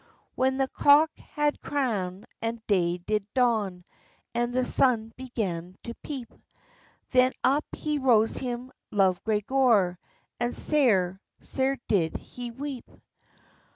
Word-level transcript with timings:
When 0.33 0.57
the 0.57 0.67
cock 0.67 1.15
had 1.19 1.61
crawn, 1.61 2.25
and 2.41 2.65
day 2.65 2.97
did 2.97 3.27
dawn, 3.35 3.85
And 4.33 4.51
the 4.51 4.65
sun 4.65 5.13
began 5.15 5.75
to 5.83 5.93
peep, 5.93 6.27
Then 7.11 7.33
up 7.43 7.65
he 7.73 7.99
rose 7.99 8.35
him, 8.37 8.71
Love 8.89 9.23
Gregor, 9.23 9.99
And 10.39 10.55
sair, 10.55 11.21
sair 11.39 11.77
did 11.87 12.17
he 12.17 12.49
weep. 12.49 12.89